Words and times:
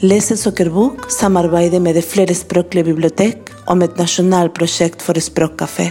Lesesokkerbok 0.00 1.10
samarbeider 1.12 1.80
med 1.80 1.94
det 1.94 2.06
flerspråklige 2.08 2.86
bibliotek 2.86 3.50
om 3.68 3.82
et 3.84 3.98
nasjonalt 4.00 4.54
prosjekt 4.56 5.02
for 5.04 5.20
språkkafé. 5.20 5.90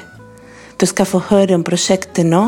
Du 0.82 0.86
skal 0.90 1.06
få 1.06 1.22
høre 1.28 1.54
om 1.54 1.62
prosjektet 1.62 2.26
nå, 2.26 2.42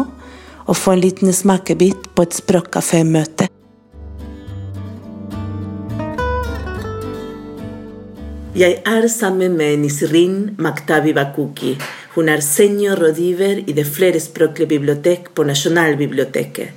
og 0.65 0.79
få 0.79 0.95
en 0.95 1.03
liten 1.03 1.29
smakebit 1.29 2.09
på 2.17 2.25
et 2.25 2.33
språkkafé-møte. 2.33 3.45
Jeg 8.57 8.81
er 8.81 9.07
sammen 9.13 9.53
med 9.61 9.85
Nisrin 9.85 10.55
Maktabi 10.57 11.13
Bakuki. 11.13 11.77
Hun 12.15 12.29
er 12.29 12.41
seniorrådgiver 12.41 13.67
i 13.67 13.77
det 13.77 13.85
flerspråklige 13.85 14.73
bibliotek 14.79 15.29
på 15.35 15.45
Nasjonalbiblioteket. 15.45 16.73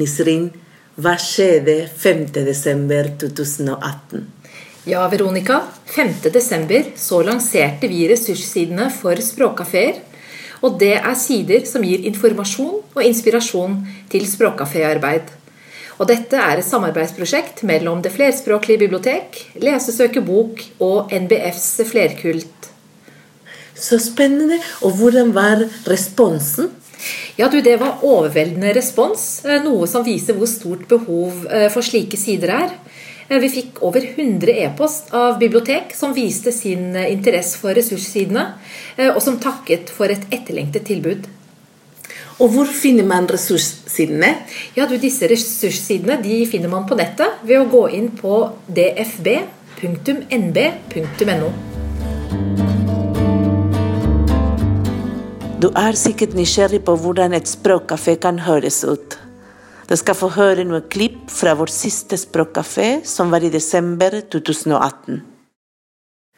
Nisrin, 0.00 0.54
hva 0.96 1.18
skjedde 1.20 1.90
5.12.2018? 2.00 4.22
Ja, 4.88 5.02
Veronica. 5.12 5.58
5.12. 5.92 6.94
så 6.96 7.18
lanserte 7.26 7.84
vi 7.90 8.06
ressurssidene 8.08 8.86
for 8.94 9.20
språkkafeer. 9.20 9.98
Og 10.64 10.78
det 10.80 10.94
er 10.96 11.18
sider 11.20 11.66
som 11.68 11.84
gir 11.84 12.00
informasjon 12.08 12.80
og 12.94 13.02
inspirasjon 13.04 13.76
til 14.08 14.24
språkkaféarbeid. 14.24 15.28
Og 16.00 16.08
dette 16.08 16.36
er 16.40 16.56
et 16.60 16.68
samarbeidsprosjekt 16.68 17.62
mellom 17.68 18.00
Det 18.00 18.12
flerspråklige 18.16 18.80
bibliotek, 18.86 19.52
lesesøkebok 19.60 20.80
og 20.80 21.12
NBFs 21.12 21.84
flerkult. 21.92 22.72
Så 23.76 24.00
spennende. 24.00 24.56
Og 24.80 24.96
hvordan 24.96 25.36
var 25.36 25.60
responsen? 25.84 26.72
Ja, 27.36 27.48
du, 27.48 27.60
Det 27.60 27.76
var 27.76 28.00
overveldende 28.02 28.72
respons, 28.74 29.44
eh, 29.44 29.62
noe 29.64 29.86
som 29.86 30.04
viser 30.04 30.34
hvor 30.38 30.48
stort 30.48 30.88
behov 30.88 31.46
eh, 31.50 31.68
for 31.72 31.82
slike 31.84 32.16
sider 32.16 32.48
er. 32.56 32.70
Eh, 33.28 33.38
vi 33.42 33.50
fikk 33.52 33.82
over 33.84 34.00
100 34.00 34.52
e-post 34.64 35.12
av 35.14 35.38
bibliotek 35.38 35.94
som 35.94 36.14
viste 36.16 36.52
sin 36.52 36.96
interesse 36.96 37.58
for 37.60 37.74
ressurssidene, 37.76 38.46
og 39.12 39.20
som 39.20 39.36
takket 39.42 39.90
for 39.92 40.08
et 40.08 40.24
etterlengtet 40.32 40.86
tilbud. 40.88 41.26
Og 42.40 42.48
hvor 42.52 42.68
finner 42.68 43.04
man 43.08 43.28
ressurssidene? 43.28 44.34
Ja, 44.76 44.86
du, 44.88 44.96
Disse 45.00 45.28
ressurssidene 45.28 46.22
de 46.24 46.46
finner 46.48 46.68
man 46.72 46.86
på 46.88 46.94
nettet 46.96 47.28
ved 47.44 47.60
å 47.60 47.70
gå 47.72 47.88
inn 47.96 48.10
på 48.16 48.50
dfb.nb.no. 48.68 49.36
Du 55.56 55.70
er 55.72 55.96
sikkert 55.96 56.34
nysgjerrig 56.36 56.82
på 56.84 56.92
hvordan 57.00 57.32
et 57.32 57.48
språkkafé 57.48 58.18
kan 58.20 58.42
høres 58.44 58.82
ut. 58.84 59.14
Du 59.88 59.94
skal 59.96 60.16
få 60.18 60.28
høre 60.34 60.66
noen 60.68 60.84
klipp 60.92 61.30
fra 61.32 61.54
vår 61.56 61.72
siste 61.72 62.18
språkkafé, 62.20 63.00
som 63.08 63.32
var 63.32 63.40
i 63.40 63.48
desember 63.48 64.18
2018. 64.34 65.22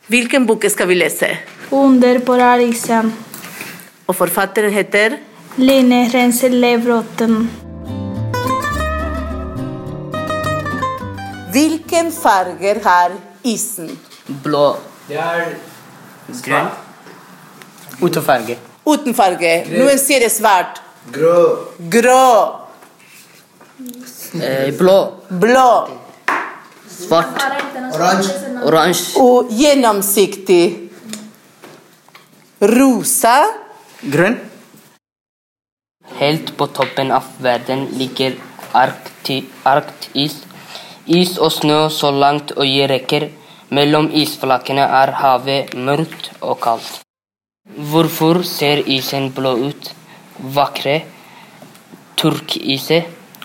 Hvilken 0.07 0.47
bok 0.47 0.69
skal 0.71 0.87
vi 0.93 1.01
lese? 1.01 1.33
Under 1.75 2.21
på 2.23 2.37
Rariksen'. 2.39 3.11
Og 4.07 4.15
forfatteren 4.15 4.73
heter? 4.73 5.19
Line 5.59 6.05
Renselevrotten. 6.15 7.51
Hvilken 11.53 12.15
farger 12.15 12.85
har 12.87 13.19
isen? 13.43 13.99
Blå. 14.47 14.77
Det 15.09 15.19
er 15.19 15.55
Grønn. 16.47 16.71
Uten 18.01 18.23
farge. 18.23 18.68
Uten 18.89 19.15
farge. 19.15 19.53
Noen 19.75 19.99
sier 20.01 20.21
det 20.25 20.33
svart. 20.33 20.81
grå. 21.13 21.69
Grå. 21.93 22.25
Eh, 24.43 24.75
blå. 24.79 24.99
Blå. 25.31 25.71
Svart. 26.89 27.41
Oransje. 27.95 28.35
Oransje. 28.65 29.23
Og 29.23 29.53
gjennomsiktig. 29.55 30.91
Rosa. 32.61 33.37
Grønn. 34.03 34.39
Helt 36.19 36.55
på 36.59 36.67
toppen 36.75 37.13
av 37.15 37.27
verden 37.45 37.87
ligger 37.99 38.37
Arkti 38.75 39.43
Arktis. 39.65 40.41
Is 41.07 41.37
og 41.39 41.53
snø 41.55 41.89
så 41.89 42.11
langt 42.11 42.53
øyet 42.57 42.91
rekker. 42.91 43.29
Mellom 43.71 44.11
isflakene 44.13 44.85
er 45.03 45.13
havet 45.23 45.77
mørkt 45.77 46.33
og 46.41 46.59
kaldt. 46.65 47.08
Hvorfor 47.77 48.43
ser 48.49 48.81
isen 48.89 49.27
blå 49.37 49.51
ut? 49.69 49.91
Vakre 50.41 51.03
turkise 52.17 53.03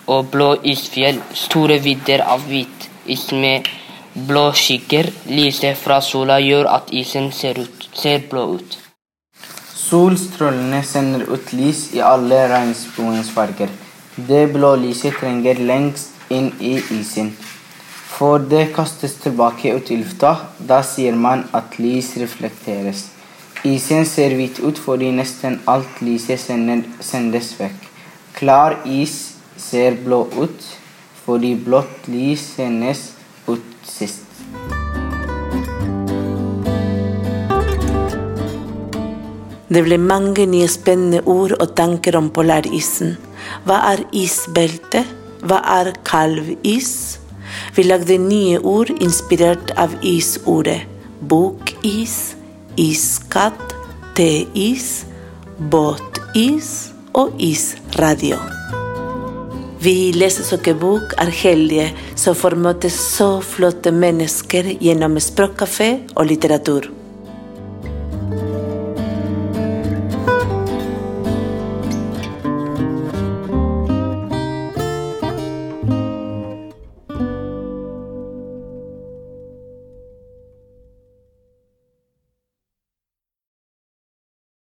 og 0.08 0.30
blå 0.32 0.46
isfjell. 0.64 1.18
Store 1.36 1.76
vidder 1.84 2.24
av 2.24 2.46
hvit 2.48 2.88
is 3.04 3.26
med 3.36 3.68
blå 4.14 4.46
skygger. 4.56 5.10
Lyset 5.28 5.76
fra 5.76 6.00
sola 6.00 6.38
gjør 6.40 6.70
at 6.72 6.88
isen 6.96 7.28
ser, 7.36 7.60
ut, 7.60 7.88
ser 7.92 8.24
blå 8.30 8.46
ut. 8.56 8.78
Solstrålene 9.76 10.80
sender 10.82 11.26
ut 11.28 11.52
lys 11.52 11.90
i 11.92 12.00
alle 12.00 12.46
regnbuens 12.48 13.28
farger. 13.28 13.68
Det 14.16 14.46
blå 14.54 14.72
lyset 14.86 15.20
trenger 15.20 15.60
lengst 15.60 16.32
inn 16.32 16.48
i 16.64 16.78
isen. 16.96 17.34
For 18.14 18.40
det 18.40 18.70
kastes 18.72 19.18
tilbake 19.20 19.76
ut 19.76 19.92
i 19.92 20.00
lufta. 20.00 20.38
Da 20.58 20.80
sier 20.80 21.12
man 21.12 21.44
at 21.52 21.76
lys 21.76 22.14
reflekteres. 22.16 23.10
Isen 23.64 24.04
ser 24.04 24.34
hvit 24.36 24.58
ut 24.60 24.76
fordi 24.76 25.06
nesten 25.16 25.54
alt 25.72 26.02
lyset 26.04 26.42
sendes 27.00 27.46
vekk. 27.56 27.86
Klar 28.36 28.76
is 28.84 29.14
ser 29.56 29.96
blå 30.04 30.26
ut 30.36 30.66
fordi 31.24 31.54
blått 31.56 32.04
lys 32.12 32.42
sendes 32.58 33.06
ut 33.48 33.88
sist. 33.88 34.20
Det 39.72 39.80
ble 39.88 39.96
mange 39.96 40.44
nye 40.44 40.68
spennende 40.68 41.24
ord 41.24 41.56
og 41.56 41.72
tanker 41.80 42.20
om 42.20 42.28
polarisen. 42.36 43.16
Hva 43.64 43.80
er 43.94 44.04
isbelte? 44.12 45.06
Hva 45.40 45.64
er 45.80 45.94
kalvis? 46.04 46.92
Vi 47.72 47.88
lagde 47.88 48.20
nye 48.20 48.60
ord 48.60 48.92
inspirert 49.00 49.72
av 49.80 49.96
isordet. 50.04 50.82
Bokis, 51.24 52.34
iskatt, 52.80 53.74
teis, 54.16 55.04
Botis 55.58 56.90
og 57.14 57.38
isradio. 57.38 58.40
Vi 59.84 60.12
leser 60.16 60.46
så 60.48 60.56
er 61.20 61.30
heldige 61.30 61.90
som 62.16 62.34
får 62.34 62.56
møte 62.56 62.90
så 62.90 63.36
flotte 63.44 63.92
mennesker 63.92 64.72
gjennom 64.80 65.20
språkkafé 65.20 65.90
og 66.16 66.30
litteratur. 66.30 66.88